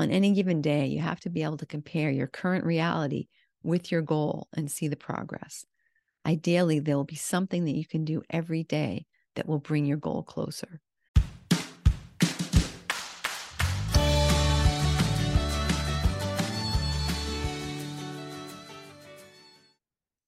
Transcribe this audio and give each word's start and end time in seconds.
On 0.00 0.10
any 0.10 0.32
given 0.32 0.62
day, 0.62 0.86
you 0.86 1.00
have 1.00 1.20
to 1.20 1.28
be 1.28 1.42
able 1.42 1.58
to 1.58 1.66
compare 1.66 2.10
your 2.10 2.26
current 2.26 2.64
reality 2.64 3.26
with 3.62 3.92
your 3.92 4.00
goal 4.00 4.48
and 4.56 4.70
see 4.70 4.88
the 4.88 4.96
progress. 4.96 5.66
Ideally, 6.24 6.78
there 6.78 6.96
will 6.96 7.04
be 7.04 7.16
something 7.16 7.66
that 7.66 7.76
you 7.76 7.84
can 7.84 8.06
do 8.06 8.22
every 8.30 8.62
day 8.62 9.04
that 9.36 9.46
will 9.46 9.58
bring 9.58 9.84
your 9.84 9.98
goal 9.98 10.22
closer. 10.22 10.80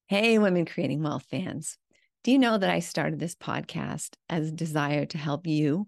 Hey, 0.05 0.37
Women 0.37 0.67
Creating 0.67 1.01
Wealth 1.01 1.25
fans. 1.31 1.79
Do 2.23 2.31
you 2.31 2.37
know 2.37 2.59
that 2.59 2.69
I 2.69 2.77
started 2.77 3.19
this 3.19 3.33
podcast 3.33 4.17
as 4.29 4.49
a 4.49 4.51
desire 4.51 5.07
to 5.07 5.17
help 5.17 5.47
you, 5.47 5.87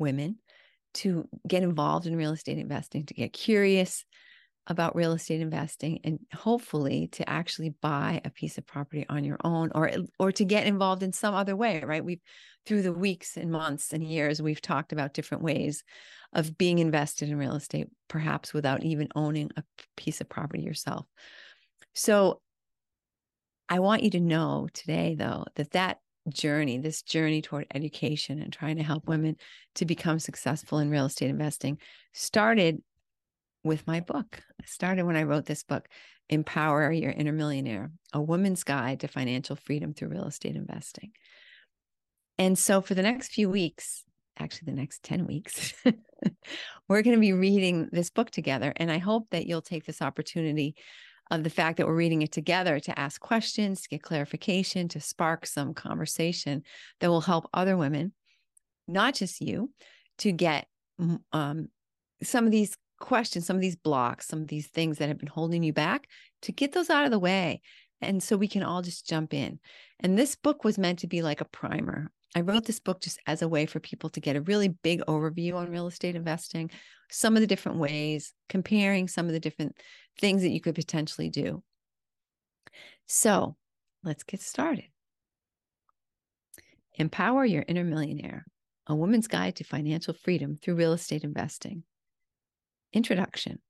women, 0.00 0.38
to 0.94 1.28
get 1.46 1.62
involved 1.62 2.06
in 2.06 2.16
real 2.16 2.32
estate 2.32 2.58
investing, 2.58 3.06
to 3.06 3.14
get 3.14 3.32
curious 3.32 4.04
about 4.66 4.96
real 4.96 5.12
estate 5.12 5.40
investing 5.40 6.00
and 6.04 6.18
hopefully 6.32 7.08
to 7.08 7.28
actually 7.28 7.74
buy 7.82 8.20
a 8.24 8.30
piece 8.30 8.56
of 8.56 8.66
property 8.66 9.04
on 9.08 9.22
your 9.22 9.36
own 9.44 9.70
or 9.74 9.90
or 10.18 10.32
to 10.32 10.44
get 10.44 10.66
involved 10.66 11.02
in 11.02 11.12
some 11.12 11.34
other 11.34 11.54
way 11.54 11.82
right? 11.84 12.04
We've 12.04 12.22
through 12.64 12.80
the 12.82 12.92
weeks 12.92 13.36
and 13.36 13.52
months 13.52 13.92
and 13.92 14.02
years 14.02 14.40
we've 14.40 14.62
talked 14.62 14.92
about 14.92 15.12
different 15.12 15.44
ways 15.44 15.84
of 16.32 16.56
being 16.56 16.78
invested 16.78 17.28
in 17.28 17.36
real 17.36 17.54
estate 17.56 17.88
perhaps 18.08 18.54
without 18.54 18.82
even 18.82 19.08
owning 19.14 19.50
a 19.56 19.62
piece 19.96 20.22
of 20.22 20.30
property 20.30 20.62
yourself. 20.62 21.06
So 21.92 22.40
I 23.68 23.78
want 23.80 24.02
you 24.02 24.10
to 24.10 24.20
know 24.20 24.68
today, 24.72 25.14
though, 25.18 25.44
that 25.56 25.70
that 25.72 25.98
journey, 26.28 26.78
this 26.78 27.02
journey 27.02 27.42
toward 27.42 27.66
education 27.74 28.40
and 28.40 28.52
trying 28.52 28.76
to 28.76 28.82
help 28.82 29.06
women 29.06 29.36
to 29.76 29.84
become 29.84 30.18
successful 30.18 30.78
in 30.78 30.90
real 30.90 31.06
estate 31.06 31.30
investing, 31.30 31.78
started 32.12 32.82
with 33.62 33.86
my 33.86 34.00
book. 34.00 34.42
It 34.58 34.68
started 34.68 35.04
when 35.04 35.16
I 35.16 35.24
wrote 35.24 35.46
this 35.46 35.62
book, 35.62 35.88
Empower 36.28 36.90
Your 36.92 37.10
Inner 37.10 37.32
Millionaire, 37.32 37.90
a 38.12 38.20
woman's 38.20 38.64
guide 38.64 39.00
to 39.00 39.08
financial 39.08 39.56
freedom 39.56 39.92
through 39.92 40.08
real 40.08 40.26
estate 40.26 40.56
investing. 40.56 41.12
And 42.38 42.58
so 42.58 42.80
for 42.80 42.94
the 42.94 43.02
next 43.02 43.32
few 43.32 43.48
weeks, 43.48 44.04
actually 44.38 44.72
the 44.72 44.80
next 44.80 45.02
10 45.02 45.26
weeks, 45.26 45.74
we're 46.88 47.02
going 47.02 47.16
to 47.16 47.20
be 47.20 47.32
reading 47.32 47.88
this 47.92 48.10
book 48.10 48.30
together. 48.30 48.72
And 48.76 48.90
I 48.90 48.98
hope 48.98 49.28
that 49.30 49.46
you'll 49.46 49.62
take 49.62 49.84
this 49.84 50.02
opportunity 50.02 50.74
of 51.30 51.42
the 51.42 51.50
fact 51.50 51.78
that 51.78 51.86
we're 51.86 51.94
reading 51.94 52.22
it 52.22 52.32
together 52.32 52.78
to 52.80 52.98
ask 52.98 53.20
questions, 53.20 53.82
to 53.82 53.88
get 53.88 54.02
clarification, 54.02 54.88
to 54.88 55.00
spark 55.00 55.46
some 55.46 55.74
conversation 55.74 56.62
that 57.00 57.08
will 57.08 57.22
help 57.22 57.48
other 57.52 57.76
women, 57.76 58.12
not 58.86 59.14
just 59.14 59.40
you, 59.40 59.70
to 60.18 60.32
get 60.32 60.66
um, 61.32 61.68
some 62.22 62.44
of 62.44 62.50
these 62.50 62.76
questions, 63.00 63.46
some 63.46 63.56
of 63.56 63.62
these 63.62 63.76
blocks, 63.76 64.28
some 64.28 64.42
of 64.42 64.48
these 64.48 64.68
things 64.68 64.98
that 64.98 65.08
have 65.08 65.18
been 65.18 65.28
holding 65.28 65.62
you 65.62 65.72
back, 65.72 66.06
to 66.42 66.52
get 66.52 66.72
those 66.72 66.90
out 66.90 67.04
of 67.04 67.10
the 67.10 67.18
way. 67.18 67.60
And 68.00 68.22
so 68.22 68.36
we 68.36 68.48
can 68.48 68.62
all 68.62 68.82
just 68.82 69.08
jump 69.08 69.32
in. 69.32 69.58
And 70.00 70.18
this 70.18 70.36
book 70.36 70.62
was 70.62 70.78
meant 70.78 70.98
to 71.00 71.06
be 71.06 71.22
like 71.22 71.40
a 71.40 71.46
primer. 71.46 72.10
I 72.34 72.40
wrote 72.40 72.64
this 72.64 72.80
book 72.80 73.00
just 73.00 73.20
as 73.26 73.42
a 73.42 73.48
way 73.48 73.66
for 73.66 73.78
people 73.78 74.10
to 74.10 74.20
get 74.20 74.36
a 74.36 74.40
really 74.40 74.68
big 74.68 75.00
overview 75.06 75.54
on 75.54 75.70
real 75.70 75.86
estate 75.86 76.16
investing, 76.16 76.70
some 77.10 77.36
of 77.36 77.40
the 77.40 77.46
different 77.46 77.78
ways, 77.78 78.32
comparing 78.48 79.06
some 79.06 79.26
of 79.26 79.32
the 79.32 79.40
different 79.40 79.76
things 80.20 80.42
that 80.42 80.50
you 80.50 80.60
could 80.60 80.74
potentially 80.74 81.30
do. 81.30 81.62
So 83.06 83.56
let's 84.02 84.24
get 84.24 84.40
started. 84.40 84.86
Empower 86.96 87.44
Your 87.44 87.64
Inner 87.68 87.84
Millionaire, 87.84 88.44
a 88.86 88.94
woman's 88.94 89.28
guide 89.28 89.56
to 89.56 89.64
financial 89.64 90.14
freedom 90.14 90.58
through 90.60 90.76
real 90.76 90.92
estate 90.92 91.24
investing. 91.24 91.84
Introduction 92.92 93.60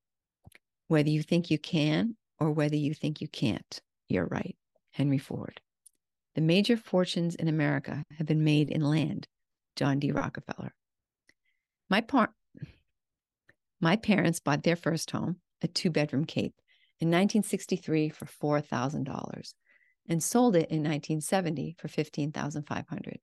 Whether 0.89 1.11
you 1.11 1.23
think 1.23 1.51
you 1.51 1.59
can 1.59 2.17
or 2.39 2.51
whether 2.51 2.77
you 2.77 2.95
think 2.95 3.21
you 3.21 3.29
can't, 3.29 3.81
you're 4.09 4.27
right. 4.27 4.57
Henry 4.91 5.19
Ford. 5.19 5.61
The 6.35 6.41
major 6.41 6.77
fortunes 6.77 7.35
in 7.35 7.49
America 7.49 8.05
have 8.19 8.27
been 8.27 8.45
made 8.45 8.71
in 8.71 8.83
land. 8.83 9.29
John 9.77 9.99
D. 9.99 10.13
Rockefeller. 10.13 10.73
My, 11.91 12.01
par- 12.01 12.35
my 13.81 13.97
parents 13.97 14.41
bought 14.41 14.63
their 14.63 14.77
first 14.77 15.11
home, 15.11 15.37
a 15.63 15.69
two 15.69 15.91
bedroom 15.91 16.25
cape, 16.25 16.55
in 17.01 17.09
1963 17.09 18.09
for 18.09 18.27
$4,000 18.63 19.55
and 20.09 20.23
sold 20.23 20.55
it 20.55 20.71
in 20.71 20.79
1970 20.79 21.77
for 21.79 21.89
15500 21.89 23.19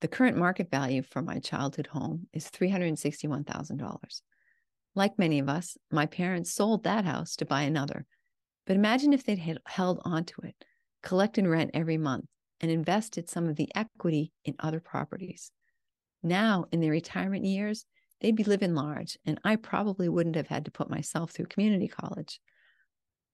The 0.00 0.08
current 0.08 0.36
market 0.36 0.70
value 0.70 1.02
for 1.02 1.22
my 1.22 1.38
childhood 1.38 1.88
home 1.88 2.26
is 2.32 2.50
$361,000. 2.50 4.20
Like 4.94 5.18
many 5.18 5.38
of 5.38 5.48
us, 5.48 5.76
my 5.90 6.06
parents 6.06 6.52
sold 6.52 6.84
that 6.84 7.04
house 7.04 7.36
to 7.36 7.44
buy 7.44 7.62
another. 7.62 8.06
But 8.66 8.76
imagine 8.76 9.12
if 9.12 9.24
they'd 9.24 9.60
held 9.66 10.00
onto 10.04 10.40
it, 10.42 10.64
collected 11.04 11.46
rent 11.46 11.70
every 11.74 11.98
month, 11.98 12.24
and 12.60 12.70
invested 12.70 13.28
some 13.28 13.46
of 13.46 13.56
the 13.56 13.70
equity 13.74 14.32
in 14.44 14.56
other 14.58 14.80
properties. 14.80 15.52
Now, 16.22 16.64
in 16.72 16.80
their 16.80 16.90
retirement 16.90 17.44
years, 17.44 17.84
they'd 18.20 18.34
be 18.34 18.44
living 18.44 18.74
large, 18.74 19.18
and 19.26 19.38
I 19.44 19.56
probably 19.56 20.08
wouldn't 20.08 20.36
have 20.36 20.48
had 20.48 20.64
to 20.64 20.70
put 20.70 20.88
myself 20.88 21.30
through 21.30 21.46
community 21.46 21.88
college. 21.88 22.40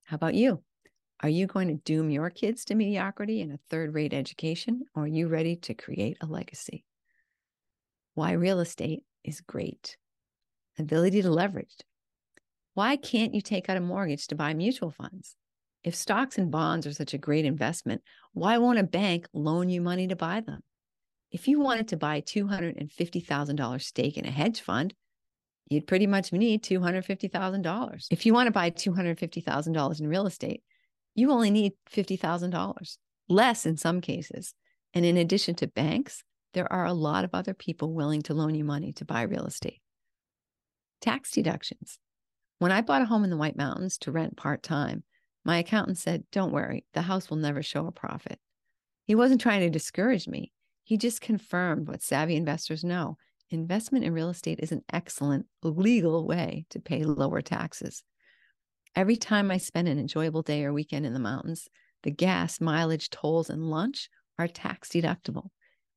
How 0.03 0.17
about 0.17 0.35
you? 0.35 0.63
Are 1.23 1.29
you 1.29 1.47
going 1.47 1.69
to 1.69 1.75
doom 1.75 2.11
your 2.11 2.31
kids 2.31 2.65
to 2.65 2.75
mediocrity 2.75 3.41
and 3.41 3.53
a 3.53 3.61
third 3.69 3.95
rate 3.95 4.13
education, 4.13 4.83
or 4.95 5.05
are 5.05 5.07
you 5.07 5.29
ready 5.29 5.57
to 5.57 5.75
create 5.75 6.17
a 6.21 6.27
legacy? 6.27 6.85
Why 8.15 8.33
real 8.33 8.59
estate 8.59 9.05
is 9.23 9.41
great. 9.41 9.97
Ability 10.79 11.23
to 11.23 11.31
leverage. 11.31 11.77
Why 12.75 12.97
can't 12.97 13.35
you 13.35 13.41
take 13.41 13.69
out 13.69 13.77
a 13.77 13.81
mortgage 13.81 14.27
to 14.29 14.35
buy 14.35 14.55
mutual 14.55 14.91
funds? 14.91 15.37
If 15.83 15.95
stocks 15.95 16.37
and 16.37 16.51
bonds 16.51 16.87
are 16.87 16.93
such 16.93 17.15
a 17.15 17.19
great 17.19 17.45
investment, 17.45 18.03
why 18.33 18.59
won't 18.59 18.79
a 18.79 18.85
bank 18.85 19.27
loan 19.33 19.69
you 19.69 19.81
money 19.81 20.07
to 20.09 20.17
buy 20.17 20.41
them? 20.41 20.61
If 21.33 21.49
you 21.49 21.61
wanted 21.61 21.89
to 21.89 21.97
buy 21.97 22.21
$250,000 22.21 23.83
stake 23.83 24.19
in 24.19 24.27
a 24.27 24.31
hedge 24.31 24.61
fund, 24.61 24.95
you'd 25.69 25.87
pretty 25.87 26.07
much 26.07 26.33
need 26.33 26.63
$250,000. 26.63 28.07
If 28.11 28.27
you 28.27 28.35
want 28.35 28.49
to 28.49 28.53
buy 28.53 28.71
$250,000 28.71 30.01
in 30.01 30.09
real 30.09 30.27
estate, 30.27 30.63
you 31.15 31.31
only 31.31 31.51
need 31.51 31.73
$50,000, 31.91 32.97
less 33.29 33.67
in 33.67 33.77
some 33.77 34.01
cases. 34.01 34.55
And 34.93 35.05
in 35.05 35.17
addition 35.17 35.55
to 35.57 35.67
banks, 35.69 36.25
there 36.53 36.71
are 36.73 36.85
a 36.85 36.93
lot 36.93 37.25
of 37.25 37.31
other 37.33 37.55
people 37.55 37.95
willing 37.95 38.23
to 38.23 38.35
loan 38.35 38.55
you 38.55 38.65
money 38.65 38.93
to 38.95 39.05
buy 39.05 39.23
real 39.23 39.47
estate. 39.47 39.81
Tax 41.01 41.31
deductions. 41.31 41.99
When 42.59 42.73
I 42.73 42.81
bought 42.81 43.03
a 43.03 43.07
home 43.07 43.25
in 43.25 43.31
the 43.31 43.37
White 43.37 43.57
Mountains 43.57 43.97
to 43.99 44.13
rent 44.13 44.37
part 44.37 44.63
time, 44.63 45.05
my 45.45 45.59
accountant 45.59 45.99
said, 45.99 46.25
Don't 46.33 46.53
worry, 46.53 46.85
the 46.95 47.03
house 47.03 47.31
will 47.31 47.37
never 47.37 47.63
show 47.63 47.87
a 47.87 47.93
profit. 47.93 48.39
He 49.05 49.15
wasn't 49.15 49.41
trying 49.41 49.61
to 49.61 49.71
discourage 49.71 50.29
me. 50.29 50.53
He 50.85 50.97
just 50.97 51.21
confirmed 51.21 51.89
what 51.89 52.03
savvy 52.03 52.37
investors 52.37 52.85
know 52.85 53.17
investment 53.51 54.05
in 54.05 54.13
real 54.13 54.29
estate 54.31 54.61
is 54.61 54.73
an 54.73 54.83
excellent 54.93 55.47
legal 55.63 56.27
way 56.27 56.65
to 56.71 56.81
pay 56.81 57.05
lower 57.05 57.43
taxes. 57.43 58.05
Every 58.95 59.17
time 59.17 59.51
I 59.51 59.59
spend 59.59 59.89
an 59.89 59.99
enjoyable 59.99 60.43
day 60.43 60.65
or 60.65 60.73
weekend 60.73 61.07
in 61.07 61.13
the 61.13 61.19
mountains, 61.19 61.69
the 62.03 62.11
gas, 62.11 62.61
mileage, 62.61 63.11
tolls, 63.11 63.51
and 63.51 63.71
lunch 63.71 64.09
are 64.39 64.49
tax 64.49 64.89
deductible. 64.89 65.51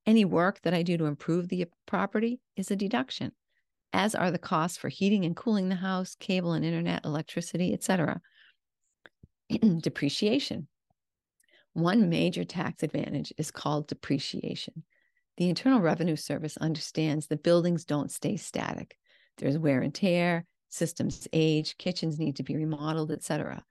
Any 0.05 0.25
work 0.25 0.61
that 0.63 0.73
I 0.73 0.83
do 0.83 0.97
to 0.97 1.05
improve 1.05 1.47
the 1.47 1.65
property 1.85 2.41
is 2.57 2.69
a 2.69 2.75
deduction, 2.75 3.31
as 3.93 4.15
are 4.15 4.31
the 4.31 4.37
costs 4.37 4.77
for 4.77 4.89
heating 4.89 5.23
and 5.23 5.35
cooling 5.35 5.69
the 5.69 5.75
house, 5.75 6.15
cable 6.15 6.53
and 6.53 6.65
internet, 6.65 7.05
electricity, 7.05 7.73
etc. 7.73 8.21
depreciation. 9.81 10.67
One 11.73 12.09
major 12.09 12.43
tax 12.43 12.83
advantage 12.83 13.33
is 13.37 13.51
called 13.51 13.87
depreciation. 13.87 14.83
The 15.37 15.49
Internal 15.49 15.81
Revenue 15.81 16.15
Service 16.15 16.57
understands 16.57 17.27
that 17.27 17.43
buildings 17.43 17.85
don't 17.85 18.11
stay 18.11 18.37
static. 18.37 18.95
There's 19.37 19.57
wear 19.57 19.81
and 19.81 19.93
tear, 19.93 20.45
systems 20.69 21.27
age, 21.33 21.77
kitchens 21.77 22.19
need 22.19 22.35
to 22.35 22.43
be 22.43 22.55
remodeled, 22.55 23.11
etc. 23.11 23.63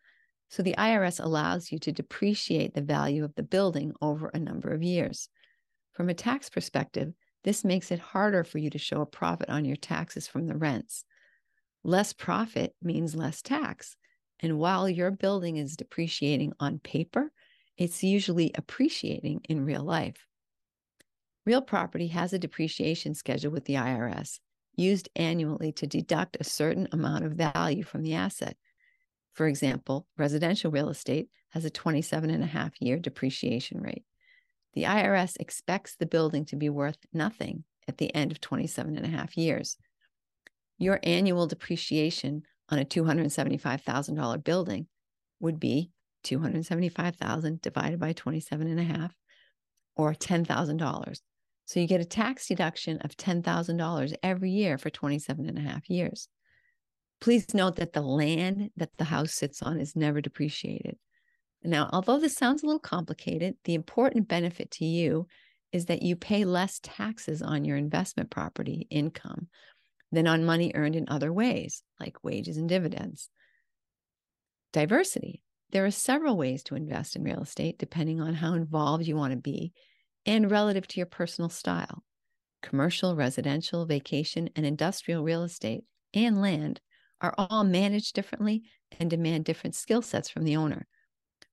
So 0.48 0.62
the 0.62 0.74
IRS 0.76 1.22
allows 1.22 1.70
you 1.70 1.78
to 1.80 1.92
depreciate 1.92 2.74
the 2.74 2.82
value 2.82 3.24
of 3.24 3.34
the 3.36 3.42
building 3.42 3.92
over 4.02 4.28
a 4.28 4.38
number 4.38 4.70
of 4.70 4.82
years. 4.82 5.28
From 5.92 6.08
a 6.08 6.14
tax 6.14 6.50
perspective, 6.50 7.12
this 7.44 7.64
makes 7.64 7.90
it 7.90 7.98
harder 7.98 8.44
for 8.44 8.58
you 8.58 8.70
to 8.70 8.78
show 8.78 9.00
a 9.00 9.06
profit 9.06 9.48
on 9.48 9.64
your 9.64 9.76
taxes 9.76 10.28
from 10.28 10.46
the 10.46 10.56
rents. 10.56 11.04
Less 11.84 12.12
profit 12.12 12.74
means 12.82 13.14
less 13.14 13.42
tax. 13.42 13.96
And 14.42 14.58
while 14.58 14.88
your 14.88 15.12
building 15.12 15.56
is 15.56 15.76
depreciating 15.76 16.52
on 16.58 16.80
paper, 16.80 17.32
it's 17.78 18.02
usually 18.02 18.50
appreciating 18.54 19.42
in 19.48 19.64
real 19.64 19.84
life. 19.84 20.26
Real 21.46 21.62
property 21.62 22.08
has 22.08 22.32
a 22.32 22.38
depreciation 22.38 23.14
schedule 23.14 23.52
with 23.52 23.64
the 23.64 23.74
IRS 23.74 24.40
used 24.76 25.08
annually 25.16 25.72
to 25.72 25.86
deduct 25.86 26.36
a 26.40 26.44
certain 26.44 26.88
amount 26.92 27.24
of 27.24 27.32
value 27.32 27.82
from 27.82 28.02
the 28.02 28.14
asset. 28.14 28.56
For 29.32 29.46
example, 29.46 30.06
residential 30.16 30.70
real 30.70 30.88
estate 30.88 31.28
has 31.50 31.64
a 31.64 31.70
27 31.70 32.30
and 32.30 32.42
a 32.42 32.46
half 32.46 32.72
year 32.80 32.98
depreciation 32.98 33.80
rate. 33.80 34.04
The 34.74 34.84
IRS 34.84 35.36
expects 35.38 35.96
the 35.96 36.06
building 36.06 36.46
to 36.46 36.56
be 36.56 36.70
worth 36.70 36.98
nothing 37.12 37.64
at 37.86 37.98
the 37.98 38.14
end 38.14 38.32
of 38.32 38.40
27 38.40 38.96
and 38.96 39.04
a 39.04 39.08
half 39.08 39.36
years. 39.36 39.76
Your 40.78 40.98
annual 41.02 41.46
depreciation 41.46 42.42
on 42.68 42.78
a 42.78 42.84
$275,000 42.84 44.44
building 44.44 44.86
would 45.40 45.58
be 45.58 45.90
275,000 46.24 47.60
divided 47.60 47.98
by 47.98 48.12
27 48.12 48.66
and 48.66 48.80
a 48.80 48.84
half 48.84 49.14
or 49.96 50.14
$10,000. 50.14 51.20
So 51.64 51.80
you 51.80 51.86
get 51.86 52.00
a 52.00 52.04
tax 52.04 52.48
deduction 52.48 52.98
of 52.98 53.16
$10,000 53.16 54.14
every 54.22 54.50
year 54.50 54.78
for 54.78 54.90
27 54.90 55.48
and 55.48 55.58
a 55.58 55.62
half 55.62 55.88
years. 55.88 56.28
Please 57.20 57.54
note 57.54 57.76
that 57.76 57.92
the 57.92 58.02
land 58.02 58.70
that 58.76 58.90
the 58.98 59.04
house 59.04 59.32
sits 59.34 59.62
on 59.62 59.80
is 59.80 59.94
never 59.94 60.20
depreciated. 60.20 60.96
Now, 61.62 61.88
although 61.92 62.18
this 62.18 62.34
sounds 62.34 62.62
a 62.62 62.66
little 62.66 62.80
complicated, 62.80 63.54
the 63.64 63.74
important 63.74 64.26
benefit 64.26 64.70
to 64.72 64.84
you 64.84 65.28
is 65.72 65.86
that 65.86 66.02
you 66.02 66.16
pay 66.16 66.44
less 66.44 66.80
taxes 66.82 67.40
on 67.40 67.64
your 67.64 67.76
investment 67.76 68.30
property 68.30 68.86
income 68.90 69.48
than 70.12 70.26
on 70.26 70.44
money 70.44 70.72
earned 70.74 70.94
in 70.94 71.08
other 71.08 71.32
ways, 71.32 71.82
like 71.98 72.22
wages 72.22 72.58
and 72.58 72.68
dividends. 72.68 73.28
Diversity. 74.72 75.42
There 75.70 75.86
are 75.86 75.90
several 75.90 76.36
ways 76.36 76.62
to 76.64 76.74
invest 76.74 77.16
in 77.16 77.24
real 77.24 77.40
estate 77.40 77.78
depending 77.78 78.20
on 78.20 78.34
how 78.34 78.52
involved 78.52 79.06
you 79.06 79.16
want 79.16 79.32
to 79.32 79.38
be 79.38 79.72
and 80.26 80.50
relative 80.50 80.86
to 80.88 80.98
your 80.98 81.06
personal 81.06 81.48
style. 81.48 82.04
Commercial, 82.62 83.16
residential, 83.16 83.86
vacation, 83.86 84.50
and 84.54 84.64
industrial 84.66 85.24
real 85.24 85.42
estate 85.42 85.84
and 86.14 86.40
land 86.40 86.80
are 87.20 87.34
all 87.38 87.64
managed 87.64 88.14
differently 88.14 88.62
and 89.00 89.08
demand 89.08 89.44
different 89.44 89.74
skill 89.74 90.02
sets 90.02 90.28
from 90.28 90.44
the 90.44 90.56
owner. 90.56 90.86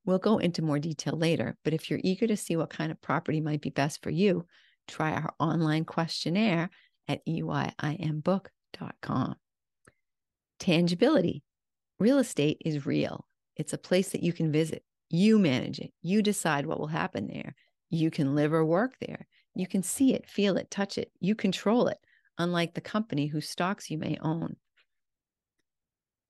We'll 0.05 0.19
go 0.19 0.37
into 0.37 0.61
more 0.61 0.79
detail 0.79 1.15
later, 1.15 1.57
but 1.63 1.73
if 1.73 1.89
you're 1.89 1.99
eager 2.03 2.27
to 2.27 2.37
see 2.37 2.55
what 2.55 2.69
kind 2.69 2.91
of 2.91 3.01
property 3.01 3.41
might 3.41 3.61
be 3.61 3.69
best 3.69 4.01
for 4.03 4.09
you, 4.09 4.45
try 4.87 5.11
our 5.11 5.33
online 5.39 5.85
questionnaire 5.85 6.69
at 7.09 7.25
eyimbook.com. 7.25 9.35
Tangibility. 10.59 11.43
Real 11.99 12.19
estate 12.19 12.61
is 12.63 12.85
real. 12.85 13.25
It's 13.57 13.73
a 13.73 13.77
place 13.77 14.11
that 14.11 14.23
you 14.23 14.31
can 14.31 14.53
visit. 14.53 14.83
You 15.09 15.39
manage 15.39 15.79
it. 15.79 15.91
You 16.01 16.21
decide 16.21 16.65
what 16.65 16.79
will 16.79 16.87
happen 16.87 17.27
there. 17.27 17.55
You 17.89 18.11
can 18.11 18.35
live 18.35 18.53
or 18.53 18.63
work 18.63 18.93
there. 19.01 19.27
You 19.55 19.67
can 19.67 19.83
see 19.83 20.13
it, 20.13 20.29
feel 20.29 20.57
it, 20.57 20.69
touch 20.69 20.97
it. 20.97 21.11
You 21.19 21.35
control 21.35 21.87
it, 21.87 21.97
unlike 22.37 22.75
the 22.75 22.81
company 22.81 23.27
whose 23.27 23.49
stocks 23.49 23.89
you 23.89 23.97
may 23.97 24.17
own. 24.21 24.55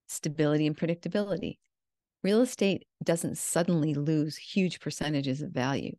Stability 0.07 0.65
and 0.65 0.77
predictability. 0.77 1.57
Real 2.23 2.41
estate 2.41 2.85
doesn't 3.03 3.37
suddenly 3.37 3.93
lose 3.93 4.37
huge 4.37 4.79
percentages 4.79 5.41
of 5.41 5.51
value. 5.51 5.95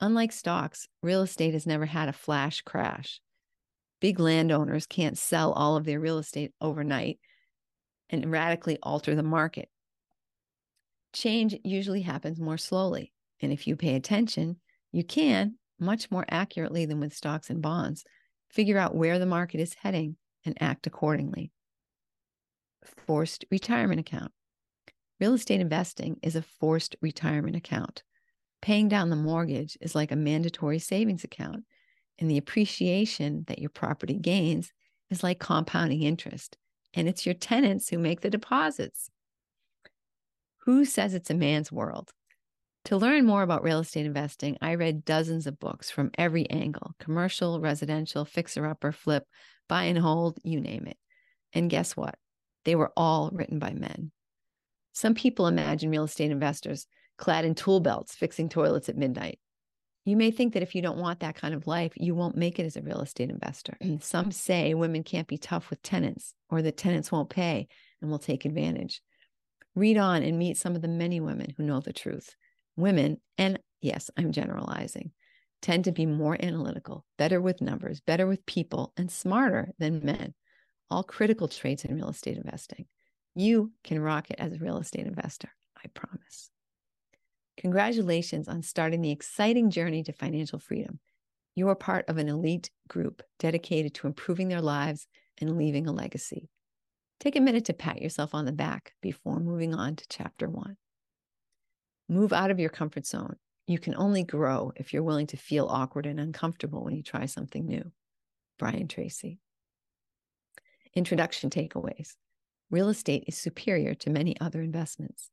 Unlike 0.00 0.32
stocks, 0.32 0.88
real 1.02 1.22
estate 1.22 1.54
has 1.54 1.66
never 1.66 1.86
had 1.86 2.08
a 2.08 2.12
flash 2.12 2.62
crash. 2.62 3.20
Big 4.00 4.18
landowners 4.18 4.86
can't 4.86 5.18
sell 5.18 5.52
all 5.52 5.76
of 5.76 5.84
their 5.84 6.00
real 6.00 6.18
estate 6.18 6.52
overnight 6.60 7.18
and 8.08 8.30
radically 8.30 8.78
alter 8.82 9.14
the 9.14 9.22
market. 9.22 9.68
Change 11.12 11.56
usually 11.64 12.02
happens 12.02 12.40
more 12.40 12.58
slowly. 12.58 13.12
And 13.42 13.52
if 13.52 13.66
you 13.66 13.76
pay 13.76 13.94
attention, 13.94 14.56
you 14.92 15.04
can, 15.04 15.56
much 15.78 16.10
more 16.10 16.24
accurately 16.28 16.86
than 16.86 17.00
with 17.00 17.14
stocks 17.14 17.50
and 17.50 17.62
bonds, 17.62 18.04
figure 18.48 18.78
out 18.78 18.94
where 18.94 19.18
the 19.18 19.26
market 19.26 19.60
is 19.60 19.74
heading 19.74 20.16
and 20.44 20.56
act 20.60 20.86
accordingly. 20.86 21.50
Forced 23.06 23.44
retirement 23.50 24.00
account. 24.00 24.32
Real 25.20 25.34
estate 25.34 25.60
investing 25.60 26.16
is 26.22 26.36
a 26.36 26.42
forced 26.42 26.96
retirement 27.02 27.56
account. 27.56 28.02
Paying 28.62 28.88
down 28.88 29.10
the 29.10 29.16
mortgage 29.16 29.76
is 29.80 29.94
like 29.94 30.12
a 30.12 30.16
mandatory 30.16 30.78
savings 30.78 31.24
account, 31.24 31.64
and 32.20 32.30
the 32.30 32.38
appreciation 32.38 33.44
that 33.48 33.58
your 33.58 33.70
property 33.70 34.14
gains 34.14 34.72
is 35.10 35.22
like 35.22 35.40
compounding 35.40 36.02
interest, 36.02 36.56
and 36.94 37.08
it's 37.08 37.26
your 37.26 37.34
tenants 37.34 37.88
who 37.88 37.98
make 37.98 38.20
the 38.20 38.30
deposits. 38.30 39.10
Who 40.64 40.84
says 40.84 41.14
it's 41.14 41.30
a 41.30 41.34
man's 41.34 41.72
world? 41.72 42.12
To 42.86 42.96
learn 42.96 43.26
more 43.26 43.42
about 43.42 43.62
real 43.62 43.80
estate 43.80 44.06
investing, 44.06 44.56
I 44.60 44.74
read 44.74 45.04
dozens 45.04 45.46
of 45.46 45.58
books 45.58 45.90
from 45.90 46.10
every 46.16 46.48
angle 46.48 46.94
commercial, 46.98 47.60
residential, 47.60 48.24
fixer 48.24 48.66
upper, 48.66 48.92
flip, 48.92 49.24
buy 49.68 49.84
and 49.84 49.98
hold, 49.98 50.38
you 50.42 50.60
name 50.60 50.86
it. 50.86 50.96
And 51.52 51.70
guess 51.70 51.96
what? 51.96 52.16
They 52.64 52.74
were 52.74 52.92
all 52.96 53.30
written 53.32 53.58
by 53.58 53.72
men. 53.72 54.12
Some 54.92 55.14
people 55.14 55.46
imagine 55.46 55.90
real 55.90 56.04
estate 56.04 56.30
investors 56.30 56.86
clad 57.16 57.44
in 57.44 57.54
tool 57.54 57.80
belts 57.80 58.14
fixing 58.14 58.48
toilets 58.48 58.88
at 58.88 58.96
midnight. 58.96 59.38
You 60.04 60.16
may 60.16 60.30
think 60.30 60.54
that 60.54 60.62
if 60.62 60.74
you 60.74 60.82
don't 60.82 60.98
want 60.98 61.20
that 61.20 61.34
kind 61.34 61.54
of 61.54 61.66
life, 61.66 61.92
you 61.96 62.14
won't 62.14 62.36
make 62.36 62.58
it 62.58 62.64
as 62.64 62.76
a 62.76 62.82
real 62.82 63.00
estate 63.00 63.30
investor. 63.30 63.76
Mm. 63.82 63.86
And 63.86 64.02
some 64.02 64.32
say 64.32 64.74
women 64.74 65.02
can't 65.02 65.28
be 65.28 65.38
tough 65.38 65.70
with 65.70 65.82
tenants 65.82 66.34
or 66.48 66.62
that 66.62 66.76
tenants 66.76 67.12
won't 67.12 67.30
pay 67.30 67.68
and 68.00 68.10
will 68.10 68.18
take 68.18 68.44
advantage. 68.44 69.02
Read 69.74 69.98
on 69.98 70.22
and 70.22 70.38
meet 70.38 70.56
some 70.56 70.74
of 70.74 70.82
the 70.82 70.88
many 70.88 71.20
women 71.20 71.54
who 71.56 71.62
know 71.62 71.80
the 71.80 71.92
truth. 71.92 72.34
Women, 72.76 73.20
and 73.36 73.58
yes, 73.80 74.10
I'm 74.16 74.32
generalizing, 74.32 75.12
tend 75.62 75.84
to 75.84 75.92
be 75.92 76.06
more 76.06 76.36
analytical, 76.42 77.04
better 77.18 77.40
with 77.40 77.60
numbers, 77.60 78.00
better 78.00 78.26
with 78.26 78.46
people, 78.46 78.92
and 78.96 79.10
smarter 79.10 79.70
than 79.78 80.04
men, 80.04 80.34
all 80.90 81.02
critical 81.02 81.46
traits 81.46 81.84
in 81.84 81.94
real 81.94 82.08
estate 82.08 82.38
investing. 82.38 82.86
You 83.34 83.72
can 83.84 84.00
rock 84.00 84.30
it 84.30 84.40
as 84.40 84.54
a 84.54 84.58
real 84.58 84.78
estate 84.78 85.06
investor, 85.06 85.50
I 85.76 85.88
promise. 85.88 86.50
Congratulations 87.60 88.48
on 88.48 88.62
starting 88.62 89.02
the 89.02 89.10
exciting 89.10 89.70
journey 89.70 90.02
to 90.02 90.14
financial 90.14 90.58
freedom. 90.58 90.98
You 91.54 91.68
are 91.68 91.74
part 91.74 92.08
of 92.08 92.16
an 92.16 92.26
elite 92.26 92.70
group 92.88 93.22
dedicated 93.38 93.92
to 93.94 94.06
improving 94.06 94.48
their 94.48 94.62
lives 94.62 95.06
and 95.38 95.58
leaving 95.58 95.86
a 95.86 95.92
legacy. 95.92 96.48
Take 97.18 97.36
a 97.36 97.40
minute 97.40 97.66
to 97.66 97.74
pat 97.74 98.00
yourself 98.00 98.34
on 98.34 98.46
the 98.46 98.52
back 98.52 98.94
before 99.02 99.40
moving 99.40 99.74
on 99.74 99.96
to 99.96 100.06
chapter 100.08 100.48
one. 100.48 100.78
Move 102.08 102.32
out 102.32 102.50
of 102.50 102.58
your 102.58 102.70
comfort 102.70 103.04
zone. 103.04 103.36
You 103.66 103.78
can 103.78 103.94
only 103.94 104.24
grow 104.24 104.72
if 104.76 104.94
you're 104.94 105.02
willing 105.02 105.26
to 105.26 105.36
feel 105.36 105.66
awkward 105.66 106.06
and 106.06 106.18
uncomfortable 106.18 106.82
when 106.82 106.96
you 106.96 107.02
try 107.02 107.26
something 107.26 107.66
new. 107.66 107.92
Brian 108.58 108.88
Tracy. 108.88 109.38
Introduction 110.94 111.50
takeaways 111.50 112.14
real 112.70 112.88
estate 112.88 113.24
is 113.26 113.36
superior 113.36 113.94
to 113.96 114.08
many 114.08 114.40
other 114.40 114.62
investments. 114.62 115.28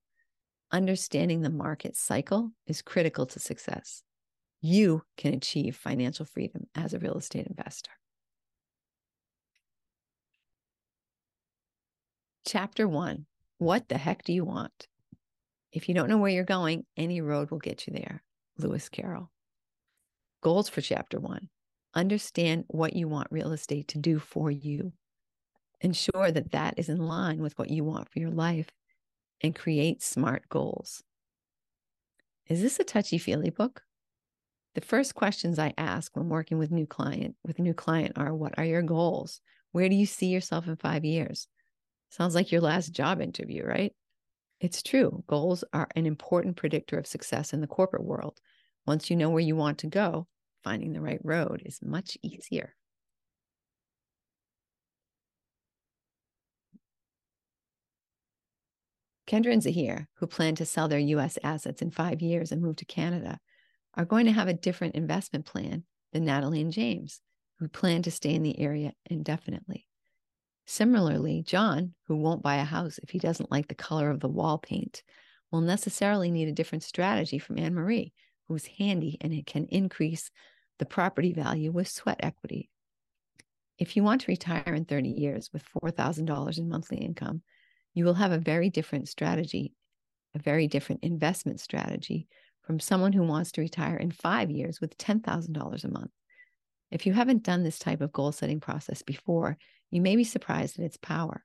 Understanding 0.72 1.42
the 1.42 1.50
market 1.50 1.96
cycle 1.96 2.52
is 2.66 2.82
critical 2.82 3.26
to 3.28 3.40
success. 3.40 4.04
You 4.60 5.04
can 5.16 5.34
achieve 5.34 5.76
financial 5.76 6.26
freedom 6.26 6.68
as 6.76 6.94
a 6.94 7.00
real 7.00 7.18
estate 7.18 7.48
investor. 7.48 7.92
Chapter 12.46 12.88
one 12.88 13.26
What 13.58 13.88
the 13.88 13.98
heck 13.98 14.24
do 14.24 14.34
you 14.34 14.44
want? 14.44 14.88
If 15.72 15.88
you 15.88 15.96
don't 15.96 16.10
know 16.10 16.18
where 16.18 16.32
you're 16.32 16.44
going, 16.44 16.86
any 16.96 17.22
road 17.22 17.52
will 17.52 17.60
get 17.60 17.88
you 17.88 17.94
there. 17.94 18.24
Lewis 18.58 18.90
Carroll. 18.90 19.32
Goals 20.42 20.70
for 20.70 20.82
chapter 20.82 21.20
one 21.20 21.50
understand 21.94 22.64
what 22.68 22.96
you 22.96 23.08
want 23.08 23.28
real 23.32 23.52
estate 23.52 23.88
to 23.88 23.98
do 23.98 24.20
for 24.20 24.52
you 24.52 24.94
ensure 25.82 26.32
that 26.32 26.52
that 26.52 26.74
is 26.78 26.90
in 26.90 26.98
line 26.98 27.42
with 27.42 27.58
what 27.58 27.70
you 27.70 27.84
want 27.84 28.08
for 28.10 28.20
your 28.20 28.32
life 28.32 28.70
and 29.42 29.56
create 29.56 30.02
smart 30.02 30.48
goals. 30.50 31.04
Is 32.48 32.62
this 32.62 32.80
a 32.80 32.84
touchy-feely 32.84 33.50
book? 33.50 33.84
The 34.76 34.82
first 34.82 35.16
questions 35.16 35.60
I 35.60 35.74
ask 35.78 36.16
when 36.16 36.30
working 36.30 36.58
with 36.58 36.72
new 36.72 36.86
client 36.86 37.36
with 37.44 37.60
a 37.60 37.64
new 37.64 37.74
client 37.74 38.14
are 38.16 38.34
what 38.34 38.58
are 38.58 38.66
your 38.66 38.84
goals? 38.84 39.42
Where 39.72 39.90
do 39.90 39.96
you 39.96 40.06
see 40.06 40.28
yourself 40.28 40.68
in 40.68 40.76
5 40.76 41.04
years? 41.04 41.48
Sounds 42.10 42.36
like 42.36 42.52
your 42.52 42.62
last 42.62 42.94
job 42.94 43.22
interview, 43.22 43.66
right? 43.66 43.94
It's 44.60 44.82
true. 44.82 45.24
Goals 45.28 45.64
are 45.74 45.88
an 45.96 46.06
important 46.06 46.56
predictor 46.56 46.98
of 46.98 47.06
success 47.06 47.54
in 47.54 47.62
the 47.62 47.68
corporate 47.68 48.06
world. 48.06 48.40
Once 48.86 49.10
you 49.10 49.16
know 49.16 49.30
where 49.30 49.42
you 49.42 49.56
want 49.56 49.80
to 49.80 49.88
go, 49.88 50.28
finding 50.64 50.94
the 50.94 51.02
right 51.02 51.20
road 51.24 51.64
is 51.66 51.80
much 51.82 52.18
easier. 52.22 52.76
Kendra 59.28 59.52
and 59.52 59.62
Zahir, 59.62 60.08
who 60.16 60.28
plan 60.28 60.56
to 60.56 60.66
sell 60.66 60.88
their 60.88 61.00
US 61.00 61.38
assets 61.44 61.82
in 61.82 61.92
five 61.92 62.22
years 62.22 62.52
and 62.52 62.62
move 62.62 62.78
to 62.78 62.86
Canada, 62.86 63.40
are 63.94 64.06
going 64.06 64.26
to 64.26 64.32
have 64.32 64.48
a 64.48 64.54
different 64.54 64.96
investment 64.96 65.46
plan 65.46 65.84
than 66.14 66.24
Natalie 66.24 66.62
and 66.62 66.72
James, 66.72 67.22
who 67.60 67.68
plan 67.68 68.02
to 68.04 68.12
stay 68.12 68.34
in 68.34 68.44
the 68.44 68.60
area 68.60 68.94
indefinitely. 69.06 69.86
Similarly, 70.66 71.44
John, 71.44 71.94
who 72.08 72.16
won't 72.16 72.42
buy 72.42 72.56
a 72.56 72.64
house 72.64 73.00
if 73.04 73.10
he 73.10 73.20
doesn't 73.20 73.52
like 73.52 73.68
the 73.68 73.76
color 73.76 74.10
of 74.10 74.20
the 74.22 74.30
wall 74.30 74.58
paint, 74.58 75.04
will 75.52 75.62
necessarily 75.62 76.32
need 76.32 76.48
a 76.48 76.54
different 76.54 76.84
strategy 76.84 77.40
from 77.40 77.58
Anne 77.58 77.74
Marie, 77.74 78.14
who's 78.48 78.66
handy 78.66 79.18
and 79.22 79.34
it 79.34 79.46
can 79.46 79.66
increase 79.66 80.32
the 80.80 80.86
property 80.86 81.34
value 81.34 81.72
with 81.72 81.88
sweat 81.88 82.20
equity. 82.22 82.70
If 83.78 83.96
you 83.96 84.04
want 84.04 84.22
to 84.22 84.32
retire 84.32 84.74
in 84.74 84.86
30 84.86 85.10
years 85.10 85.50
with 85.54 85.64
$4,000 85.84 86.58
in 86.58 86.70
monthly 86.70 86.98
income, 86.98 87.44
you 87.98 88.06
will 88.06 88.14
have 88.14 88.32
a 88.32 88.38
very 88.38 88.70
different 88.70 89.10
strategy, 89.10 89.74
a 90.36 90.40
very 90.40 90.68
different 90.68 91.04
investment 91.04 91.60
strategy 91.60 92.28
from 92.62 92.80
someone 92.80 93.12
who 93.12 93.24
wants 93.24 93.52
to 93.52 93.62
retire 93.62 93.98
in 93.98 94.12
five 94.12 94.52
years 94.52 94.80
with 94.80 94.96
$10,000 95.00 95.84
a 95.84 95.88
month. 95.88 96.12
If 96.92 97.08
you 97.08 97.14
haven't 97.14 97.42
done 97.42 97.64
this 97.64 97.80
type 97.80 98.02
of 98.02 98.12
goal 98.12 98.32
setting 98.32 98.60
process 98.60 99.02
before, 99.02 99.58
you 99.90 100.00
may 100.00 100.16
be 100.16 100.24
surprised 100.24 100.78
at 100.78 100.86
its 100.86 100.98
power. 100.98 101.44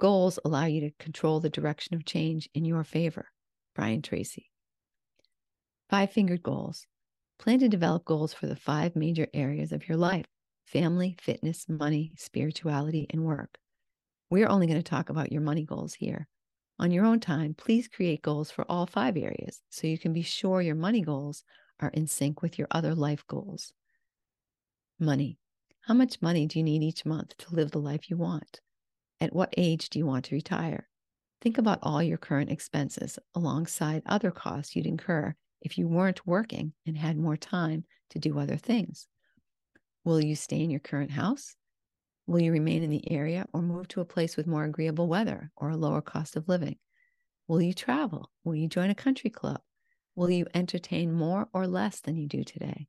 Goals 0.00 0.40
allow 0.44 0.64
you 0.64 0.80
to 0.80 0.90
control 0.98 1.38
the 1.38 1.48
direction 1.48 1.94
of 1.94 2.04
change 2.04 2.48
in 2.52 2.64
your 2.64 2.82
favor. 2.82 3.28
Brian 3.76 4.02
Tracy. 4.02 4.50
Five 5.90 6.10
fingered 6.10 6.42
goals. 6.42 6.88
Plan 7.38 7.60
to 7.60 7.68
develop 7.68 8.04
goals 8.04 8.34
for 8.34 8.48
the 8.48 8.56
five 8.56 8.96
major 8.96 9.28
areas 9.32 9.70
of 9.70 9.88
your 9.88 9.96
life 9.96 10.26
family, 10.66 11.14
fitness, 11.20 11.66
money, 11.68 12.14
spirituality, 12.16 13.06
and 13.10 13.22
work. 13.22 13.58
We're 14.34 14.48
only 14.48 14.66
going 14.66 14.80
to 14.80 14.82
talk 14.82 15.10
about 15.10 15.30
your 15.30 15.42
money 15.42 15.62
goals 15.62 15.94
here. 15.94 16.26
On 16.80 16.90
your 16.90 17.04
own 17.04 17.20
time, 17.20 17.54
please 17.54 17.86
create 17.86 18.20
goals 18.20 18.50
for 18.50 18.64
all 18.68 18.84
five 18.84 19.16
areas 19.16 19.62
so 19.70 19.86
you 19.86 19.96
can 19.96 20.12
be 20.12 20.22
sure 20.22 20.60
your 20.60 20.74
money 20.74 21.02
goals 21.02 21.44
are 21.78 21.90
in 21.90 22.08
sync 22.08 22.42
with 22.42 22.58
your 22.58 22.66
other 22.72 22.96
life 22.96 23.24
goals. 23.28 23.72
Money. 24.98 25.38
How 25.82 25.94
much 25.94 26.20
money 26.20 26.48
do 26.48 26.58
you 26.58 26.64
need 26.64 26.82
each 26.82 27.06
month 27.06 27.36
to 27.36 27.54
live 27.54 27.70
the 27.70 27.78
life 27.78 28.10
you 28.10 28.16
want? 28.16 28.60
At 29.20 29.32
what 29.32 29.54
age 29.56 29.88
do 29.88 30.00
you 30.00 30.06
want 30.06 30.24
to 30.24 30.34
retire? 30.34 30.88
Think 31.40 31.56
about 31.56 31.78
all 31.80 32.02
your 32.02 32.18
current 32.18 32.50
expenses 32.50 33.20
alongside 33.36 34.02
other 34.04 34.32
costs 34.32 34.74
you'd 34.74 34.84
incur 34.84 35.36
if 35.60 35.78
you 35.78 35.86
weren't 35.86 36.26
working 36.26 36.72
and 36.84 36.98
had 36.98 37.16
more 37.16 37.36
time 37.36 37.84
to 38.10 38.18
do 38.18 38.40
other 38.40 38.56
things. 38.56 39.06
Will 40.02 40.20
you 40.20 40.34
stay 40.34 40.60
in 40.60 40.72
your 40.72 40.80
current 40.80 41.12
house? 41.12 41.54
Will 42.26 42.40
you 42.40 42.52
remain 42.52 42.82
in 42.82 42.90
the 42.90 43.12
area 43.12 43.46
or 43.52 43.60
move 43.60 43.88
to 43.88 44.00
a 44.00 44.06
place 44.06 44.36
with 44.36 44.46
more 44.46 44.64
agreeable 44.64 45.08
weather 45.08 45.50
or 45.56 45.70
a 45.70 45.76
lower 45.76 46.00
cost 46.00 46.36
of 46.36 46.48
living? 46.48 46.76
Will 47.48 47.60
you 47.60 47.74
travel? 47.74 48.30
Will 48.44 48.54
you 48.54 48.66
join 48.66 48.88
a 48.88 48.94
country 48.94 49.28
club? 49.28 49.60
Will 50.16 50.30
you 50.30 50.46
entertain 50.54 51.12
more 51.12 51.48
or 51.52 51.66
less 51.66 52.00
than 52.00 52.16
you 52.16 52.26
do 52.26 52.42
today? 52.42 52.88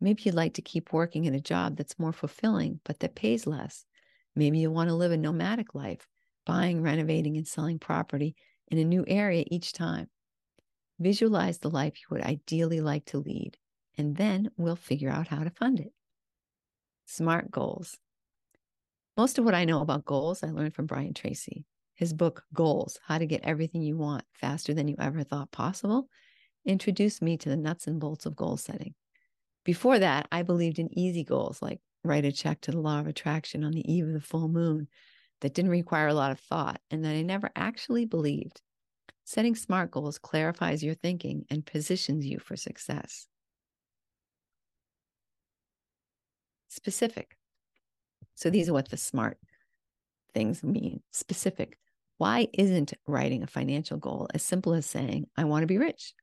Maybe 0.00 0.24
you'd 0.24 0.34
like 0.34 0.54
to 0.54 0.62
keep 0.62 0.92
working 0.92 1.24
in 1.24 1.34
a 1.34 1.40
job 1.40 1.76
that's 1.76 1.98
more 1.98 2.12
fulfilling, 2.12 2.80
but 2.84 3.00
that 3.00 3.14
pays 3.14 3.46
less. 3.46 3.86
Maybe 4.34 4.58
you 4.58 4.70
want 4.70 4.90
to 4.90 4.94
live 4.94 5.12
a 5.12 5.16
nomadic 5.16 5.74
life, 5.74 6.06
buying, 6.44 6.82
renovating, 6.82 7.38
and 7.38 7.46
selling 7.46 7.78
property 7.78 8.36
in 8.68 8.76
a 8.76 8.84
new 8.84 9.04
area 9.08 9.44
each 9.46 9.72
time. 9.72 10.08
Visualize 10.98 11.58
the 11.58 11.70
life 11.70 11.94
you 12.00 12.06
would 12.10 12.22
ideally 12.22 12.80
like 12.80 13.06
to 13.06 13.18
lead, 13.18 13.56
and 13.96 14.16
then 14.16 14.50
we'll 14.58 14.76
figure 14.76 15.10
out 15.10 15.28
how 15.28 15.42
to 15.42 15.50
fund 15.50 15.80
it. 15.80 15.92
Smart 17.06 17.50
goals. 17.50 17.96
Most 19.16 19.38
of 19.38 19.46
what 19.46 19.54
I 19.54 19.64
know 19.64 19.80
about 19.80 20.04
goals, 20.04 20.42
I 20.42 20.48
learned 20.48 20.74
from 20.74 20.84
Brian 20.84 21.14
Tracy. 21.14 21.64
His 21.94 22.12
book, 22.12 22.44
Goals 22.52 22.98
How 23.06 23.16
to 23.16 23.24
Get 23.24 23.44
Everything 23.44 23.80
You 23.80 23.96
Want 23.96 24.24
Faster 24.34 24.74
Than 24.74 24.88
You 24.88 24.96
Ever 24.98 25.22
Thought 25.22 25.50
Possible, 25.50 26.10
introduced 26.66 27.22
me 27.22 27.38
to 27.38 27.48
the 27.48 27.56
nuts 27.56 27.86
and 27.86 27.98
bolts 27.98 28.26
of 28.26 28.36
goal 28.36 28.58
setting. 28.58 28.94
Before 29.64 29.98
that, 29.98 30.28
I 30.30 30.42
believed 30.42 30.78
in 30.78 30.96
easy 30.98 31.24
goals 31.24 31.62
like 31.62 31.80
write 32.04 32.26
a 32.26 32.32
check 32.32 32.60
to 32.62 32.72
the 32.72 32.80
law 32.80 33.00
of 33.00 33.06
attraction 33.06 33.64
on 33.64 33.72
the 33.72 33.90
eve 33.90 34.06
of 34.06 34.12
the 34.12 34.20
full 34.20 34.48
moon 34.48 34.88
that 35.40 35.54
didn't 35.54 35.70
require 35.70 36.08
a 36.08 36.14
lot 36.14 36.30
of 36.30 36.38
thought 36.38 36.80
and 36.90 37.02
that 37.04 37.14
I 37.14 37.22
never 37.22 37.50
actually 37.56 38.04
believed. 38.04 38.60
Setting 39.24 39.54
SMART 39.54 39.90
goals 39.90 40.18
clarifies 40.18 40.84
your 40.84 40.94
thinking 40.94 41.46
and 41.48 41.64
positions 41.64 42.26
you 42.26 42.38
for 42.38 42.54
success. 42.54 43.26
Specific. 46.68 47.35
So 48.36 48.50
these 48.50 48.68
are 48.68 48.72
what 48.72 48.90
the 48.90 48.96
smart 48.96 49.38
things 50.32 50.62
mean 50.62 51.02
specific. 51.10 51.78
Why 52.18 52.48
isn't 52.52 52.94
writing 53.06 53.42
a 53.42 53.46
financial 53.46 53.96
goal 53.96 54.28
as 54.32 54.42
simple 54.42 54.74
as 54.74 54.86
saying, 54.86 55.26
I 55.36 55.44
want 55.44 55.62
to 55.62 55.66
be 55.66 55.78
rich? 55.78 56.14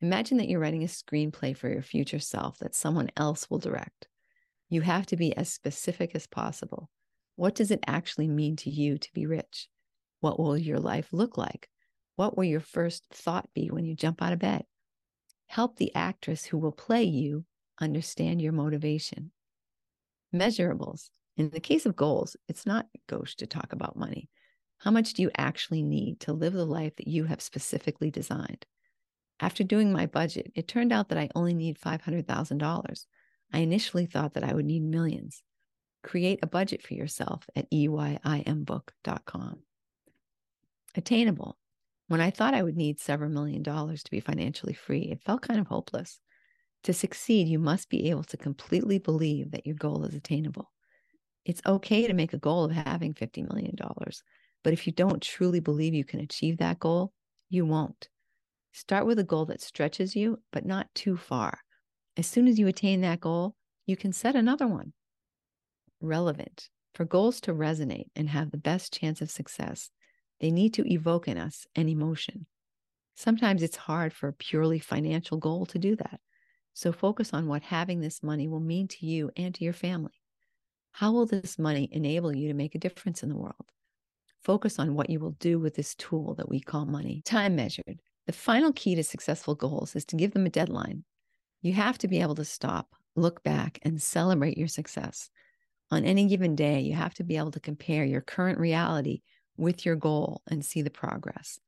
Imagine 0.00 0.38
that 0.38 0.48
you're 0.48 0.60
writing 0.60 0.82
a 0.82 0.86
screenplay 0.86 1.56
for 1.56 1.68
your 1.68 1.82
future 1.82 2.18
self 2.18 2.58
that 2.58 2.74
someone 2.74 3.08
else 3.16 3.48
will 3.48 3.58
direct. 3.58 4.08
You 4.68 4.82
have 4.82 5.06
to 5.06 5.16
be 5.16 5.36
as 5.36 5.52
specific 5.52 6.14
as 6.14 6.26
possible. 6.26 6.90
What 7.36 7.54
does 7.54 7.70
it 7.70 7.84
actually 7.86 8.28
mean 8.28 8.56
to 8.56 8.70
you 8.70 8.98
to 8.98 9.12
be 9.14 9.26
rich? 9.26 9.68
What 10.20 10.38
will 10.38 10.58
your 10.58 10.80
life 10.80 11.08
look 11.12 11.38
like? 11.38 11.68
What 12.16 12.36
will 12.36 12.44
your 12.44 12.60
first 12.60 13.04
thought 13.12 13.48
be 13.54 13.68
when 13.70 13.84
you 13.84 13.94
jump 13.94 14.22
out 14.22 14.32
of 14.32 14.38
bed? 14.38 14.64
Help 15.46 15.76
the 15.76 15.94
actress 15.94 16.44
who 16.44 16.58
will 16.58 16.72
play 16.72 17.04
you 17.04 17.44
understand 17.80 18.42
your 18.42 18.52
motivation. 18.52 19.30
Measurables. 20.34 21.10
In 21.36 21.50
the 21.50 21.60
case 21.60 21.86
of 21.86 21.96
goals, 21.96 22.36
it's 22.48 22.66
not 22.66 22.88
gauche 23.06 23.34
to 23.36 23.46
talk 23.46 23.72
about 23.72 23.96
money. 23.96 24.28
How 24.78 24.90
much 24.90 25.14
do 25.14 25.22
you 25.22 25.30
actually 25.36 25.82
need 25.82 26.20
to 26.20 26.32
live 26.32 26.52
the 26.52 26.66
life 26.66 26.96
that 26.96 27.08
you 27.08 27.24
have 27.24 27.40
specifically 27.40 28.10
designed? 28.10 28.66
After 29.40 29.64
doing 29.64 29.92
my 29.92 30.06
budget, 30.06 30.52
it 30.54 30.68
turned 30.68 30.92
out 30.92 31.08
that 31.10 31.18
I 31.18 31.30
only 31.34 31.54
need 31.54 31.78
$500,000. 31.78 33.06
I 33.52 33.60
initially 33.60 34.06
thought 34.06 34.34
that 34.34 34.44
I 34.44 34.54
would 34.54 34.66
need 34.66 34.82
millions. 34.82 35.42
Create 36.02 36.40
a 36.42 36.46
budget 36.48 36.82
for 36.82 36.94
yourself 36.94 37.48
at 37.56 37.70
eyimbook.com. 37.70 39.62
Attainable. 40.96 41.58
When 42.08 42.20
I 42.20 42.30
thought 42.30 42.54
I 42.54 42.62
would 42.64 42.76
need 42.76 42.98
several 42.98 43.30
million 43.30 43.62
dollars 43.62 44.02
to 44.02 44.10
be 44.10 44.18
financially 44.20 44.72
free, 44.74 45.02
it 45.12 45.22
felt 45.22 45.42
kind 45.42 45.60
of 45.60 45.68
hopeless. 45.68 46.20
To 46.84 46.92
succeed, 46.94 47.48
you 47.48 47.58
must 47.58 47.90
be 47.90 48.10
able 48.10 48.24
to 48.24 48.36
completely 48.36 48.98
believe 48.98 49.52
that 49.52 49.66
your 49.66 49.76
goal 49.76 50.04
is 50.04 50.14
attainable. 50.14 50.72
It's 51.46 51.62
okay 51.64 52.08
to 52.08 52.12
make 52.12 52.32
a 52.32 52.38
goal 52.38 52.64
of 52.64 52.72
having 52.72 53.14
$50 53.14 53.48
million. 53.48 53.76
But 54.64 54.72
if 54.72 54.84
you 54.84 54.92
don't 54.92 55.22
truly 55.22 55.60
believe 55.60 55.94
you 55.94 56.04
can 56.04 56.18
achieve 56.18 56.58
that 56.58 56.80
goal, 56.80 57.12
you 57.48 57.64
won't. 57.64 58.08
Start 58.72 59.06
with 59.06 59.20
a 59.20 59.24
goal 59.24 59.46
that 59.46 59.62
stretches 59.62 60.16
you, 60.16 60.40
but 60.52 60.66
not 60.66 60.92
too 60.92 61.16
far. 61.16 61.60
As 62.16 62.26
soon 62.26 62.48
as 62.48 62.58
you 62.58 62.66
attain 62.66 63.00
that 63.02 63.20
goal, 63.20 63.54
you 63.86 63.96
can 63.96 64.12
set 64.12 64.34
another 64.34 64.66
one. 64.66 64.92
Relevant. 66.00 66.68
For 66.94 67.04
goals 67.04 67.40
to 67.42 67.54
resonate 67.54 68.08
and 68.16 68.28
have 68.28 68.50
the 68.50 68.58
best 68.58 68.92
chance 68.92 69.20
of 69.20 69.30
success, 69.30 69.90
they 70.40 70.50
need 70.50 70.74
to 70.74 70.92
evoke 70.92 71.28
in 71.28 71.38
us 71.38 71.64
an 71.76 71.88
emotion. 71.88 72.46
Sometimes 73.14 73.62
it's 73.62 73.76
hard 73.76 74.12
for 74.12 74.26
a 74.26 74.32
purely 74.32 74.80
financial 74.80 75.38
goal 75.38 75.64
to 75.66 75.78
do 75.78 75.94
that. 75.94 76.18
So 76.74 76.90
focus 76.90 77.32
on 77.32 77.46
what 77.46 77.62
having 77.62 78.00
this 78.00 78.20
money 78.20 78.48
will 78.48 78.58
mean 78.58 78.88
to 78.88 79.06
you 79.06 79.30
and 79.36 79.54
to 79.54 79.62
your 79.62 79.72
family. 79.72 80.10
How 80.96 81.12
will 81.12 81.26
this 81.26 81.58
money 81.58 81.90
enable 81.92 82.34
you 82.34 82.48
to 82.48 82.54
make 82.54 82.74
a 82.74 82.78
difference 82.78 83.22
in 83.22 83.28
the 83.28 83.36
world? 83.36 83.70
Focus 84.42 84.78
on 84.78 84.94
what 84.94 85.10
you 85.10 85.20
will 85.20 85.32
do 85.32 85.58
with 85.58 85.74
this 85.74 85.94
tool 85.94 86.34
that 86.36 86.48
we 86.48 86.58
call 86.58 86.86
money. 86.86 87.20
Time 87.26 87.54
measured. 87.54 88.00
The 88.26 88.32
final 88.32 88.72
key 88.72 88.94
to 88.94 89.04
successful 89.04 89.54
goals 89.54 89.94
is 89.94 90.06
to 90.06 90.16
give 90.16 90.32
them 90.32 90.46
a 90.46 90.48
deadline. 90.48 91.04
You 91.60 91.74
have 91.74 91.98
to 91.98 92.08
be 92.08 92.22
able 92.22 92.34
to 92.36 92.46
stop, 92.46 92.94
look 93.14 93.42
back, 93.42 93.78
and 93.82 94.00
celebrate 94.00 94.56
your 94.56 94.68
success. 94.68 95.28
On 95.90 96.02
any 96.02 96.28
given 96.28 96.56
day, 96.56 96.80
you 96.80 96.94
have 96.94 97.12
to 97.16 97.24
be 97.24 97.36
able 97.36 97.50
to 97.50 97.60
compare 97.60 98.06
your 98.06 98.22
current 98.22 98.58
reality 98.58 99.20
with 99.58 99.84
your 99.84 99.96
goal 99.96 100.40
and 100.48 100.64
see 100.64 100.80
the 100.80 100.88
progress. 100.88 101.60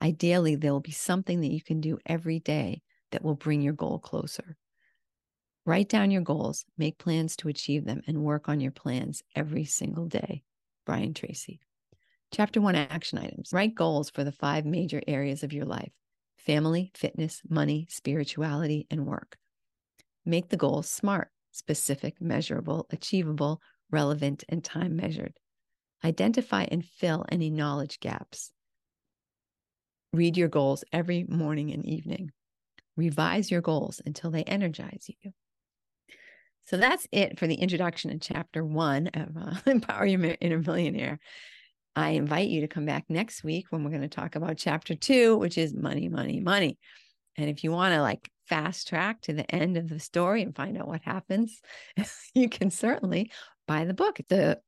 Ideally, 0.00 0.54
there 0.54 0.72
will 0.72 0.78
be 0.78 0.92
something 0.92 1.40
that 1.40 1.52
you 1.52 1.60
can 1.60 1.80
do 1.80 1.98
every 2.06 2.38
day 2.38 2.82
that 3.10 3.24
will 3.24 3.34
bring 3.34 3.60
your 3.60 3.72
goal 3.72 3.98
closer. 3.98 4.56
Write 5.68 5.90
down 5.90 6.10
your 6.10 6.22
goals, 6.22 6.64
make 6.78 6.96
plans 6.96 7.36
to 7.36 7.48
achieve 7.48 7.84
them, 7.84 8.00
and 8.06 8.24
work 8.24 8.48
on 8.48 8.58
your 8.58 8.70
plans 8.72 9.22
every 9.36 9.66
single 9.66 10.06
day. 10.06 10.42
Brian 10.86 11.12
Tracy. 11.12 11.60
Chapter 12.32 12.62
one 12.62 12.74
action 12.74 13.18
items. 13.18 13.50
Write 13.52 13.74
goals 13.74 14.08
for 14.08 14.24
the 14.24 14.32
five 14.32 14.64
major 14.64 15.02
areas 15.06 15.42
of 15.42 15.52
your 15.52 15.66
life 15.66 15.92
family, 16.38 16.90
fitness, 16.94 17.42
money, 17.50 17.86
spirituality, 17.90 18.86
and 18.90 19.04
work. 19.04 19.36
Make 20.24 20.48
the 20.48 20.56
goals 20.56 20.88
smart, 20.88 21.28
specific, 21.50 22.18
measurable, 22.18 22.86
achievable, 22.88 23.60
relevant, 23.90 24.44
and 24.48 24.64
time 24.64 24.96
measured. 24.96 25.34
Identify 26.02 26.62
and 26.70 26.82
fill 26.82 27.26
any 27.28 27.50
knowledge 27.50 28.00
gaps. 28.00 28.52
Read 30.14 30.38
your 30.38 30.48
goals 30.48 30.82
every 30.94 31.26
morning 31.28 31.74
and 31.74 31.84
evening. 31.84 32.30
Revise 32.96 33.50
your 33.50 33.60
goals 33.60 34.00
until 34.06 34.30
they 34.30 34.44
energize 34.44 35.10
you. 35.22 35.34
So 36.68 36.76
that's 36.76 37.08
it 37.12 37.38
for 37.38 37.46
the 37.46 37.54
introduction 37.54 38.10
in 38.10 38.20
chapter 38.20 38.62
one 38.62 39.06
of 39.14 39.34
uh, 39.34 39.54
Empower 39.70 40.04
Your 40.04 40.36
Inner 40.38 40.58
Millionaire. 40.58 41.18
I 41.96 42.10
invite 42.10 42.50
you 42.50 42.60
to 42.60 42.68
come 42.68 42.84
back 42.84 43.06
next 43.08 43.42
week 43.42 43.66
when 43.70 43.82
we're 43.82 43.90
going 43.90 44.02
to 44.02 44.08
talk 44.08 44.36
about 44.36 44.58
chapter 44.58 44.94
two, 44.94 45.38
which 45.38 45.56
is 45.56 45.74
money, 45.74 46.10
money, 46.10 46.40
money. 46.40 46.78
And 47.38 47.48
if 47.48 47.64
you 47.64 47.72
want 47.72 47.94
to 47.94 48.02
like 48.02 48.30
fast 48.50 48.86
track 48.86 49.22
to 49.22 49.32
the 49.32 49.50
end 49.50 49.78
of 49.78 49.88
the 49.88 49.98
story 49.98 50.42
and 50.42 50.54
find 50.54 50.76
out 50.76 50.86
what 50.86 51.00
happens, 51.00 51.58
you 52.34 52.50
can 52.50 52.70
certainly 52.70 53.32
buy 53.66 53.86
the 53.86 53.94
book. 53.94 54.20
The 54.28 54.60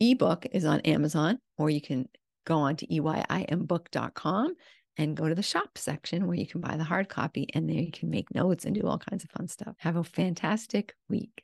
ebook 0.00 0.46
is 0.50 0.64
on 0.64 0.80
Amazon, 0.80 1.40
or 1.58 1.68
you 1.68 1.82
can 1.82 2.08
go 2.46 2.56
on 2.56 2.76
to 2.76 2.86
eyimbook.com 2.86 4.54
and 4.96 5.16
go 5.16 5.28
to 5.28 5.34
the 5.34 5.42
shop 5.42 5.76
section 5.76 6.26
where 6.26 6.36
you 6.36 6.46
can 6.46 6.60
buy 6.60 6.76
the 6.76 6.84
hard 6.84 7.08
copy 7.08 7.48
and 7.54 7.68
there 7.68 7.80
you 7.80 7.92
can 7.92 8.10
make 8.10 8.34
notes 8.34 8.64
and 8.64 8.74
do 8.74 8.86
all 8.86 8.98
kinds 8.98 9.24
of 9.24 9.30
fun 9.30 9.48
stuff. 9.48 9.74
Have 9.78 9.96
a 9.96 10.04
fantastic 10.04 10.94
week. 11.08 11.42